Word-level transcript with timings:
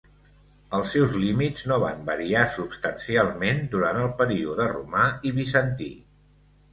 Els 0.75 0.93
seus 0.95 1.11
límits 1.23 1.65
no 1.71 1.75
van 1.83 1.99
variar 2.07 2.45
substancialment 2.53 3.59
durant 3.75 3.99
el 4.05 4.09
període 4.23 4.65
romà 4.73 5.05
i 5.29 5.35
bizantí. 5.37 5.91